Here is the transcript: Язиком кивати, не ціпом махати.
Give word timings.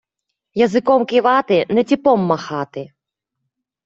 Язиком 0.53 1.05
кивати, 1.05 1.65
не 1.69 1.83
ціпом 1.83 2.19
махати. 2.21 2.87